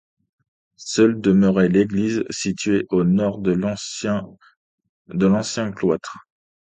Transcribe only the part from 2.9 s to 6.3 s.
nord de l’ancien cloître.